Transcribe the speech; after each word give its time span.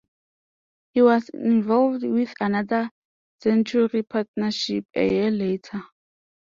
He 0.95 1.03
was 1.03 1.29
involved 1.29 2.01
with 2.03 2.33
another 2.39 2.89
century 3.39 4.01
partnership 4.01 4.85
a 4.95 5.07
year 5.07 5.29
later. 5.29 5.79